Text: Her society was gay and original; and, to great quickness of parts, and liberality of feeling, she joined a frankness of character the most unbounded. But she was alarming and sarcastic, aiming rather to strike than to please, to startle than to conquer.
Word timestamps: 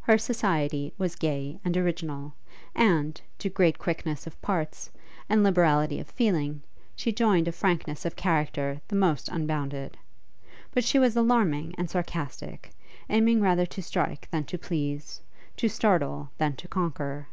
Her 0.00 0.16
society 0.16 0.94
was 0.96 1.14
gay 1.14 1.60
and 1.62 1.76
original; 1.76 2.32
and, 2.74 3.20
to 3.38 3.50
great 3.50 3.78
quickness 3.78 4.26
of 4.26 4.40
parts, 4.40 4.90
and 5.28 5.42
liberality 5.42 6.00
of 6.00 6.08
feeling, 6.08 6.62
she 6.96 7.12
joined 7.12 7.48
a 7.48 7.52
frankness 7.52 8.06
of 8.06 8.16
character 8.16 8.80
the 8.88 8.96
most 8.96 9.28
unbounded. 9.28 9.98
But 10.70 10.84
she 10.84 10.98
was 10.98 11.16
alarming 11.16 11.74
and 11.76 11.90
sarcastic, 11.90 12.70
aiming 13.10 13.42
rather 13.42 13.66
to 13.66 13.82
strike 13.82 14.26
than 14.30 14.44
to 14.44 14.56
please, 14.56 15.20
to 15.58 15.68
startle 15.68 16.30
than 16.38 16.56
to 16.56 16.66
conquer. 16.66 17.26